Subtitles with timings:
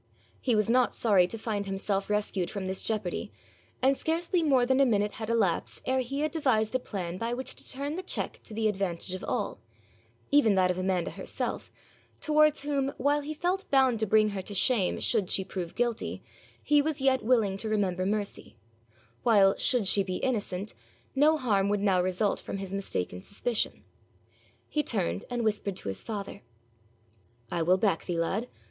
[0.39, 3.31] He was not sorry to find himself rescued from this jeopardy,
[3.83, 7.35] and scarcely more than a minute had elapsed ere he had devised a plan by
[7.35, 9.59] which to turn the check to the advantage of all
[10.31, 11.71] even that of Amanda herself,
[12.19, 16.23] towards whom, while he felt bound to bring her to shame should she prove guilty,
[16.63, 18.57] he was yet willing to remember mercy;
[19.21, 20.73] while, should she be innocent,
[21.13, 23.83] no harm would now result from his mistaken suspicion.
[24.67, 26.41] He turned and whispered to his father.
[27.51, 28.47] 'I will back thee, lad.